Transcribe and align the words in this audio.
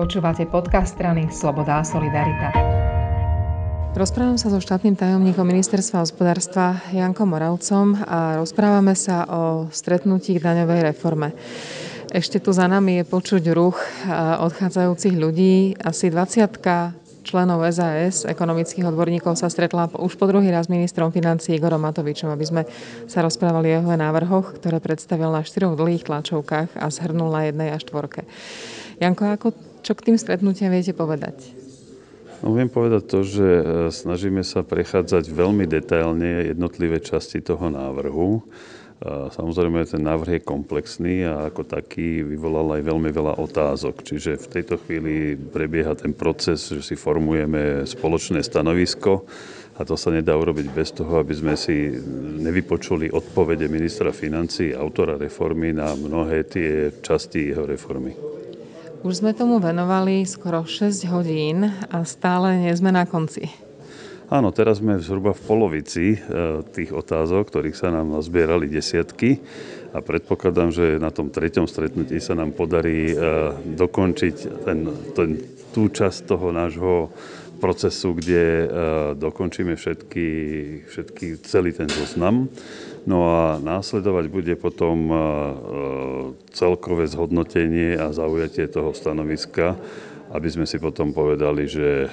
Počúvate 0.00 0.48
podcast 0.48 0.96
strany 0.96 1.28
Sloboda 1.28 1.76
a 1.76 1.84
Solidarita. 1.84 2.56
Rozprávam 3.92 4.40
sa 4.40 4.48
so 4.48 4.56
štátnym 4.56 4.96
tajomníkom 4.96 5.44
ministerstva 5.44 6.00
hospodárstva 6.00 6.80
Jankom 6.88 7.28
Moravcom 7.28 8.00
a 8.08 8.40
rozprávame 8.40 8.96
sa 8.96 9.28
o 9.28 9.68
stretnutí 9.68 10.40
k 10.40 10.40
daňovej 10.40 10.88
reforme. 10.88 11.36
Ešte 12.08 12.40
tu 12.40 12.48
za 12.56 12.64
nami 12.64 13.04
je 13.04 13.12
počuť 13.12 13.44
ruch 13.52 13.76
odchádzajúcich 14.40 15.20
ľudí. 15.20 15.76
Asi 15.76 16.08
20 16.08 16.48
členov 17.20 17.60
SAS, 17.68 18.24
ekonomických 18.24 18.88
odborníkov, 18.88 19.36
sa 19.36 19.52
stretla 19.52 19.92
už 20.00 20.16
po 20.16 20.24
druhý 20.24 20.48
raz 20.48 20.72
ministrom 20.72 21.12
financí 21.12 21.60
Igorom 21.60 21.84
Matovičom, 21.84 22.32
aby 22.32 22.44
sme 22.48 22.62
sa 23.04 23.20
rozprávali 23.20 23.76
o 23.76 23.84
jeho 23.84 23.92
návrhoch, 24.00 24.56
ktoré 24.56 24.80
predstavil 24.80 25.28
na 25.28 25.44
štyroch 25.44 25.76
dlhých 25.76 26.08
tlačovkách 26.08 26.80
a 26.80 26.88
zhrnul 26.88 27.28
na 27.28 27.52
jednej 27.52 27.68
a 27.68 27.76
štvorke. 27.76 28.24
Janko, 28.96 29.28
ako, 29.28 29.48
čo 29.80 29.92
k 29.96 30.12
tým 30.12 30.16
stretnutiam 30.16 30.70
viete 30.72 30.92
povedať? 30.92 31.56
No, 32.40 32.56
viem 32.56 32.72
povedať 32.72 33.02
to, 33.04 33.20
že 33.20 33.44
e, 33.44 33.64
snažíme 33.92 34.40
sa 34.40 34.64
prechádzať 34.64 35.28
veľmi 35.28 35.68
detailne 35.68 36.48
jednotlivé 36.48 37.04
časti 37.04 37.44
toho 37.44 37.68
návrhu. 37.68 38.44
Samozrejme, 39.32 39.80
ten 39.88 40.04
návrh 40.04 40.36
je 40.36 40.44
komplexný 40.44 41.24
a 41.24 41.48
ako 41.48 41.64
taký 41.64 42.20
vyvolal 42.20 42.76
aj 42.76 42.82
veľmi 42.84 43.08
veľa 43.08 43.40
otázok. 43.40 44.04
Čiže 44.04 44.44
v 44.44 44.50
tejto 44.60 44.76
chvíli 44.84 45.40
prebieha 45.40 45.96
ten 45.96 46.12
proces, 46.12 46.68
že 46.68 46.84
si 46.84 47.00
formujeme 47.00 47.88
spoločné 47.88 48.44
stanovisko 48.44 49.24
a 49.80 49.88
to 49.88 49.96
sa 49.96 50.12
nedá 50.12 50.36
urobiť 50.36 50.68
bez 50.68 50.92
toho, 50.92 51.16
aby 51.16 51.32
sme 51.32 51.56
si 51.56 51.96
nevypočuli 52.44 53.08
odpovede 53.08 53.72
ministra 53.72 54.12
financí, 54.12 54.76
autora 54.76 55.16
reformy 55.16 55.72
na 55.72 55.96
mnohé 55.96 56.44
tie 56.44 56.92
časti 57.00 57.56
jeho 57.56 57.64
reformy. 57.64 58.12
Už 59.00 59.24
sme 59.24 59.32
tomu 59.32 59.64
venovali 59.64 60.28
skoro 60.28 60.68
6 60.68 61.08
hodín 61.08 61.64
a 61.88 62.04
stále 62.04 62.60
nie 62.60 62.72
sme 62.76 62.92
na 62.92 63.08
konci. 63.08 63.48
Áno, 64.28 64.52
teraz 64.52 64.84
sme 64.84 65.00
zhruba 65.00 65.32
v 65.32 65.40
polovici 65.40 66.06
e, 66.14 66.18
tých 66.68 66.92
otázok, 66.92 67.48
ktorých 67.48 67.80
sa 67.80 67.88
nám 67.88 68.12
nazbierali 68.12 68.68
desiatky 68.68 69.40
a 69.96 70.04
predpokladám, 70.04 70.68
že 70.68 71.00
na 71.00 71.08
tom 71.08 71.32
treťom 71.32 71.64
stretnutí 71.64 72.20
sa 72.20 72.36
nám 72.36 72.52
podarí 72.52 73.10
e, 73.10 73.16
dokončiť 73.72 74.36
ten, 74.68 74.92
ten, 75.16 75.30
tú 75.72 75.88
časť 75.88 76.28
toho 76.28 76.52
nášho 76.52 77.08
procesu, 77.60 78.16
kde 78.16 78.42
e, 78.42 78.66
dokončíme 79.20 79.76
všetky, 79.76 80.28
všetky, 80.88 81.26
celý 81.44 81.76
ten 81.76 81.92
zoznam. 81.92 82.48
No 83.04 83.28
a 83.28 83.60
následovať 83.60 84.26
bude 84.32 84.54
potom 84.56 85.12
e, 85.12 85.14
e, 85.14 85.20
celkové 86.56 87.04
zhodnotenie 87.04 88.00
a 88.00 88.16
zaujatie 88.16 88.64
toho 88.72 88.96
stanoviska, 88.96 89.76
aby 90.30 90.48
sme 90.48 90.66
si 90.66 90.78
potom 90.78 91.10
povedali, 91.10 91.66
že 91.66 92.06
e, 92.06 92.08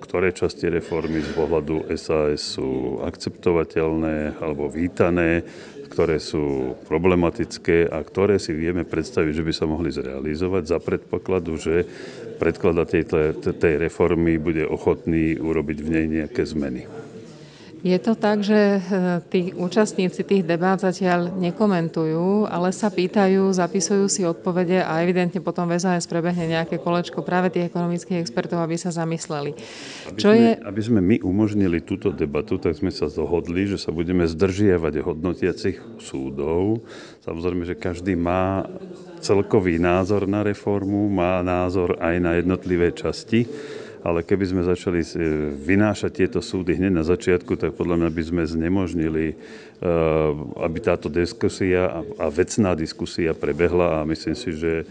ktoré 0.00 0.32
časti 0.32 0.72
reformy 0.72 1.20
z 1.20 1.30
pohľadu 1.36 1.92
SAS 1.92 2.56
sú 2.56 3.04
akceptovateľné 3.04 4.40
alebo 4.40 4.72
vítané, 4.72 5.44
ktoré 5.90 6.16
sú 6.16 6.78
problematické 6.88 7.90
a 7.90 8.00
ktoré 8.00 8.40
si 8.40 8.56
vieme 8.56 8.88
predstaviť, 8.88 9.32
že 9.36 9.46
by 9.46 9.52
sa 9.52 9.66
mohli 9.68 9.90
zrealizovať 9.92 10.64
za 10.64 10.78
predpokladu, 10.80 11.52
že 11.60 11.84
predkladateľ 12.40 13.36
tej 13.42 13.74
reformy 13.76 14.40
bude 14.40 14.64
ochotný 14.64 15.36
urobiť 15.36 15.78
v 15.82 15.88
nej 15.92 16.06
nejaké 16.08 16.46
zmeny. 16.46 16.88
Je 17.80 17.96
to 17.96 18.12
tak, 18.12 18.44
že 18.44 18.76
e, 18.76 18.80
tí 19.32 19.40
účastníci 19.56 20.20
tých 20.20 20.44
debát 20.44 20.76
zatiaľ 20.76 21.32
nekomentujú, 21.32 22.44
ale 22.44 22.76
sa 22.76 22.92
pýtajú, 22.92 23.48
zapisujú 23.56 24.04
si 24.04 24.20
odpovede 24.28 24.84
a 24.84 25.00
evidentne 25.00 25.40
potom 25.40 25.64
v 25.64 25.80
SAS 25.80 26.04
prebehne 26.04 26.44
nejaké 26.44 26.76
kolečko 26.76 27.24
práve 27.24 27.48
tých 27.48 27.72
ekonomických 27.72 28.20
expertov, 28.20 28.60
aby 28.60 28.76
sa 28.76 28.92
zamysleli. 28.92 29.56
Aby, 30.12 30.18
Čo 30.20 30.28
sme, 30.28 30.36
je... 30.36 30.50
aby 30.60 30.80
sme 30.84 31.00
my 31.00 31.16
umožnili 31.24 31.80
túto 31.80 32.12
debatu, 32.12 32.60
tak 32.60 32.76
sme 32.76 32.92
sa 32.92 33.08
dohodli, 33.08 33.64
že 33.64 33.80
sa 33.80 33.88
budeme 33.96 34.28
zdržiavať 34.28 35.00
hodnotiacich 35.00 35.80
súdov. 36.04 36.84
Samozrejme, 37.24 37.64
že 37.64 37.80
každý 37.80 38.12
má 38.12 38.68
celkový 39.24 39.80
názor 39.80 40.28
na 40.28 40.44
reformu, 40.44 41.08
má 41.08 41.40
názor 41.40 41.96
aj 41.96 42.14
na 42.20 42.36
jednotlivé 42.36 42.92
časti 42.92 43.48
ale 44.00 44.24
keby 44.24 44.44
sme 44.48 44.62
začali 44.64 45.04
vynášať 45.60 46.24
tieto 46.24 46.40
súdy 46.40 46.72
hneď 46.76 46.92
na 46.92 47.04
začiatku, 47.04 47.56
tak 47.60 47.76
podľa 47.76 48.00
mňa 48.00 48.10
by 48.10 48.22
sme 48.24 48.42
znemožnili, 48.48 49.26
eh, 49.32 49.36
aby 50.64 50.78
táto 50.80 51.12
diskusia 51.12 52.04
a 52.16 52.26
vecná 52.32 52.72
diskusia 52.72 53.36
prebehla. 53.36 54.00
A 54.00 54.08
myslím 54.08 54.36
si, 54.36 54.56
že 54.56 54.88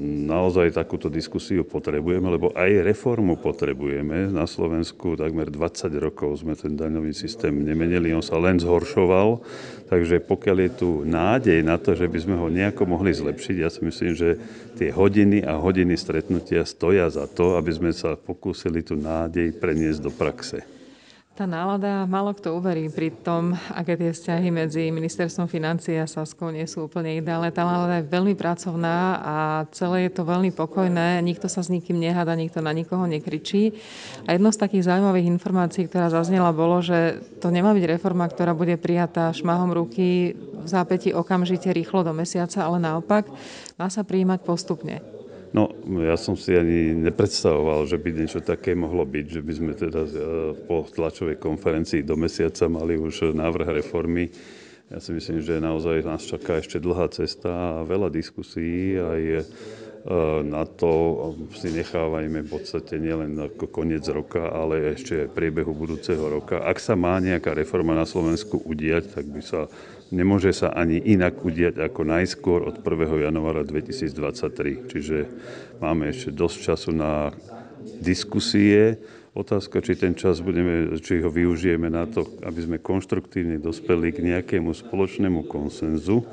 naozaj 0.00 0.76
takúto 0.76 1.08
diskusiu 1.08 1.64
potrebujeme, 1.64 2.28
lebo 2.28 2.52
aj 2.52 2.84
reformu 2.84 3.40
potrebujeme. 3.40 4.28
Na 4.28 4.44
Slovensku 4.44 5.16
takmer 5.16 5.48
20 5.48 5.88
rokov 5.96 6.44
sme 6.44 6.52
ten 6.52 6.76
daňový 6.76 7.16
systém 7.16 7.56
nemenili, 7.56 8.12
on 8.12 8.20
sa 8.20 8.36
len 8.36 8.60
zhoršoval, 8.60 9.40
takže 9.88 10.20
pokiaľ 10.28 10.56
je 10.60 10.70
tu 10.76 10.90
nádej 11.08 11.64
na 11.64 11.80
to, 11.80 11.96
že 11.96 12.04
by 12.04 12.18
sme 12.20 12.36
ho 12.36 12.52
nejako 12.52 12.84
mohli 12.84 13.16
zlepšiť, 13.16 13.56
ja 13.56 13.72
si 13.72 13.80
myslím, 13.80 14.12
že 14.12 14.36
tie 14.76 14.92
hodiny 14.92 15.40
a 15.40 15.56
hodiny 15.56 15.96
stretnutia 15.96 16.68
stoja 16.68 17.08
za 17.08 17.24
to, 17.24 17.56
aby 17.56 17.72
sme 17.72 17.90
sa 17.96 18.20
pokúsili 18.20 18.84
tú 18.84 18.92
nádej 18.96 19.56
preniesť 19.56 20.00
do 20.04 20.12
praxe. 20.12 20.79
Tá 21.40 21.48
nálada, 21.48 22.04
málo 22.04 22.36
kto 22.36 22.52
uverí 22.52 22.92
pri 22.92 23.16
tom, 23.24 23.56
aké 23.72 23.96
tie 23.96 24.12
vzťahy 24.12 24.52
medzi 24.52 24.92
ministerstvom 24.92 25.48
financií 25.48 25.96
a 25.96 26.04
Saskou 26.04 26.52
nie 26.52 26.68
sú 26.68 26.84
úplne 26.84 27.16
ideálne. 27.16 27.48
Tá 27.48 27.64
nálada 27.64 27.96
je 27.96 28.12
veľmi 28.12 28.36
pracovná 28.36 29.16
a 29.24 29.36
celé 29.72 30.04
je 30.04 30.20
to 30.20 30.28
veľmi 30.28 30.52
pokojné. 30.52 31.16
Nikto 31.24 31.48
sa 31.48 31.64
s 31.64 31.72
nikým 31.72 31.96
nehada, 31.96 32.36
nikto 32.36 32.60
na 32.60 32.76
nikoho 32.76 33.08
nekričí. 33.08 33.72
A 34.28 34.36
jedno 34.36 34.52
z 34.52 34.60
takých 34.60 34.92
zaujímavých 34.92 35.32
informácií, 35.32 35.88
ktorá 35.88 36.12
zaznela, 36.12 36.52
bolo, 36.52 36.84
že 36.84 37.24
to 37.40 37.48
nemá 37.48 37.72
byť 37.72 37.88
reforma, 37.88 38.28
ktorá 38.28 38.52
bude 38.52 38.76
prijatá 38.76 39.32
šmahom 39.32 39.72
ruky 39.72 40.36
v 40.36 40.68
zápäti 40.68 41.16
okamžite 41.16 41.72
rýchlo 41.72 42.04
do 42.04 42.12
mesiaca, 42.12 42.68
ale 42.68 42.84
naopak 42.84 43.24
má 43.80 43.88
sa 43.88 44.04
prijímať 44.04 44.44
postupne. 44.44 45.19
No, 45.50 45.66
ja 46.06 46.14
som 46.14 46.38
si 46.38 46.54
ani 46.54 46.94
nepredstavoval, 46.94 47.82
že 47.90 47.98
by 47.98 48.22
niečo 48.22 48.38
také 48.38 48.78
mohlo 48.78 49.02
byť, 49.02 49.26
že 49.26 49.40
by 49.42 49.52
sme 49.52 49.72
teda 49.74 50.02
e, 50.06 50.12
po 50.62 50.86
tlačovej 50.86 51.42
konferencii 51.42 52.06
do 52.06 52.14
mesiaca 52.14 52.70
mali 52.70 52.94
už 52.94 53.34
návrh 53.34 53.82
reformy. 53.82 54.30
Ja 54.94 55.02
si 55.02 55.10
myslím, 55.10 55.42
že 55.42 55.58
naozaj 55.58 56.06
nás 56.06 56.22
čaká 56.22 56.62
ešte 56.62 56.78
dlhá 56.78 57.10
cesta 57.10 57.50
a 57.50 57.86
veľa 57.86 58.14
diskusí 58.14 58.94
aj 58.94 59.22
e, 59.26 59.42
na 60.46 60.62
to 60.64 60.90
si 61.58 61.74
nechávajme 61.74 62.46
v 62.46 62.50
podstate 62.50 63.02
nielen 63.02 63.34
ako 63.36 63.68
koniec 63.68 64.06
roka, 64.06 64.54
ale 64.54 64.94
ešte 64.94 65.26
aj 65.26 65.34
priebehu 65.34 65.74
budúceho 65.74 66.30
roka. 66.30 66.62
Ak 66.62 66.78
sa 66.78 66.94
má 66.94 67.18
nejaká 67.18 67.58
reforma 67.58 67.92
na 67.92 68.06
Slovensku 68.06 68.62
udiať, 68.62 69.18
tak 69.18 69.26
by 69.26 69.42
sa 69.42 69.66
nemôže 70.10 70.52
sa 70.54 70.74
ani 70.74 70.98
inak 70.98 71.40
udiať 71.40 71.78
ako 71.78 72.02
najskôr 72.06 72.66
od 72.66 72.82
1. 72.82 73.30
januára 73.30 73.62
2023. 73.62 74.90
Čiže 74.90 75.18
máme 75.78 76.10
ešte 76.10 76.30
dosť 76.34 76.56
času 76.70 76.90
na 76.94 77.30
diskusie. 78.02 78.98
Otázka, 79.30 79.78
či 79.78 79.94
ten 79.94 80.18
čas 80.18 80.42
budeme, 80.42 80.90
či 80.98 81.22
ho 81.22 81.30
využijeme 81.30 81.86
na 81.86 82.04
to, 82.10 82.26
aby 82.42 82.60
sme 82.66 82.76
konštruktívne 82.82 83.62
dospeli 83.62 84.10
k 84.10 84.26
nejakému 84.26 84.74
spoločnému 84.74 85.46
konsenzu 85.46 86.26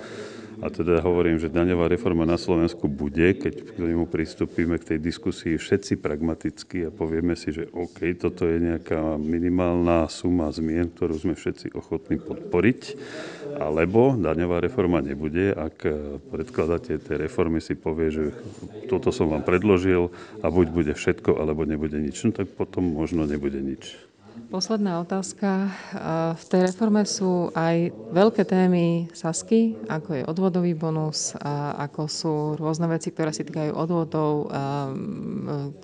a 0.57 0.73
teda 0.73 1.05
hovorím, 1.05 1.37
že 1.37 1.53
daňová 1.53 1.85
reforma 1.85 2.25
na 2.25 2.35
Slovensku 2.35 2.89
bude, 2.89 3.37
keď 3.37 3.53
k 3.61 3.77
nemu 3.77 4.09
pristúpime 4.09 4.81
k 4.81 4.95
tej 4.95 4.99
diskusii 4.99 5.53
všetci 5.53 6.01
pragmaticky 6.01 6.89
a 6.89 6.93
povieme 6.93 7.37
si, 7.37 7.53
že 7.53 7.69
OK, 7.69 8.01
toto 8.17 8.49
je 8.49 8.57
nejaká 8.57 9.21
minimálna 9.21 10.09
suma 10.09 10.49
zmien, 10.49 10.89
ktorú 10.89 11.13
sme 11.13 11.33
všetci 11.37 11.77
ochotní 11.77 12.17
podporiť, 12.17 12.81
alebo 13.61 14.17
daňová 14.17 14.57
reforma 14.65 14.97
nebude, 14.97 15.53
ak 15.53 15.85
predkladateľ 16.33 16.97
tej 17.05 17.17
reformy 17.21 17.61
si 17.61 17.77
povie, 17.77 18.09
že 18.09 18.23
toto 18.89 19.13
som 19.13 19.29
vám 19.29 19.45
predložil 19.45 20.09
a 20.41 20.49
buď 20.49 20.67
bude 20.73 20.93
všetko, 20.97 21.37
alebo 21.37 21.69
nebude 21.69 22.01
nič, 22.01 22.17
no 22.25 22.33
tak 22.33 22.49
potom 22.49 22.97
možno 22.97 23.29
nebude 23.29 23.61
nič. 23.61 23.93
Posledná 24.47 25.03
otázka. 25.03 25.75
V 26.39 26.43
tej 26.47 26.71
reforme 26.71 27.03
sú 27.03 27.51
aj 27.51 27.91
veľké 28.15 28.47
témy 28.47 29.11
Sasky, 29.11 29.75
ako 29.91 30.09
je 30.15 30.23
odvodový 30.23 30.71
bonus, 30.71 31.35
ako 31.75 32.07
sú 32.07 32.33
rôzne 32.55 32.87
veci, 32.87 33.11
ktoré 33.11 33.35
sa 33.35 33.43
týkajú 33.43 33.75
odvodov, 33.75 34.47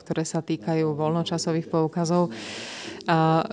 ktoré 0.08 0.24
sa 0.24 0.40
týkajú 0.40 0.96
voľnočasových 0.96 1.68
poukazov. 1.68 2.32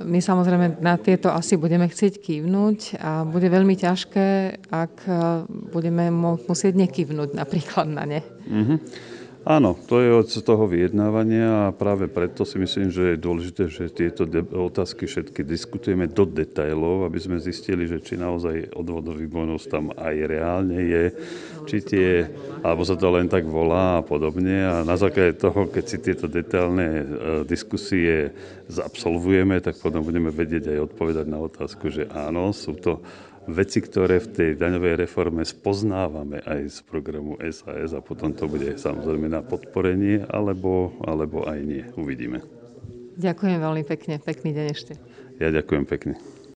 My 0.07 0.19
samozrejme 0.23 0.79
na 0.79 0.95
tieto 0.95 1.35
asi 1.35 1.59
budeme 1.59 1.91
chcieť 1.91 2.23
kývnuť 2.23 3.03
a 3.03 3.27
bude 3.27 3.51
veľmi 3.51 3.75
ťažké, 3.75 4.29
ak 4.71 4.95
budeme 5.75 6.07
musieť 6.47 6.79
nekývnuť 6.79 7.35
napríklad 7.35 7.91
na 7.91 8.07
ne. 8.07 8.21
Mm-hmm. 8.47 8.79
Áno, 9.40 9.72
to 9.72 10.04
je 10.04 10.12
od 10.12 10.28
toho 10.28 10.69
vyjednávania 10.69 11.72
a 11.72 11.72
práve 11.72 12.12
preto 12.12 12.44
si 12.44 12.60
myslím, 12.60 12.92
že 12.92 13.16
je 13.16 13.25
dôležité, 13.25 13.62
že 13.72 13.88
tieto 13.88 14.28
otázky 14.52 15.08
všetky 15.08 15.48
diskutujeme 15.48 16.12
do 16.12 16.28
detajlov, 16.28 17.08
aby 17.08 17.16
sme 17.16 17.40
zistili, 17.40 17.88
že 17.88 18.04
či 18.04 18.20
naozaj 18.20 18.76
odvodový 18.76 19.25
bonus 19.25 19.64
tam 19.64 19.96
aj 19.96 20.14
reálne 20.28 20.76
je, 20.76 21.04
či 21.64 21.76
tie, 21.81 22.28
alebo 22.60 22.84
sa 22.84 23.00
to 23.00 23.08
len 23.08 23.32
tak 23.32 23.48
volá 23.48 24.04
a 24.04 24.04
podobne. 24.04 24.60
A 24.60 24.84
na 24.84 25.00
základe 25.00 25.40
toho, 25.40 25.72
keď 25.72 25.84
si 25.88 25.96
tieto 26.04 26.28
detailné 26.28 26.88
e, 27.00 27.04
diskusie 27.48 28.37
zabsolvujeme, 28.69 29.56
tak 29.64 29.81
potom 29.81 30.04
budeme 30.04 30.28
vedieť 30.28 30.69
aj 30.69 30.92
odpovedať 30.92 31.26
na 31.32 31.40
otázku, 31.40 31.88
že 31.88 32.04
áno, 32.12 32.52
sú 32.52 32.76
to 32.76 33.00
veci, 33.48 33.81
ktoré 33.81 34.20
v 34.20 34.28
tej 34.28 34.50
daňovej 34.60 35.06
reforme 35.06 35.46
spoznávame 35.46 36.44
aj 36.44 36.60
z 36.69 36.78
programu 36.84 37.40
SAS 37.40 37.96
a 37.96 38.00
potom 38.04 38.34
to 38.37 38.44
bude 38.50 38.76
samozrejme 38.76 39.31
na 39.31 39.40
podporenie, 39.40 40.26
alebo, 40.28 40.92
alebo 41.04 41.48
aj 41.48 41.58
nie. 41.64 41.82
Uvidíme. 41.96 42.44
Ďakujem 43.20 43.58
veľmi 43.60 43.84
pekne. 43.84 44.16
Pekný 44.20 44.56
deň 44.56 44.66
ešte. 44.72 44.92
Ja 45.40 45.52
ďakujem 45.52 45.84
pekne. 45.88 46.39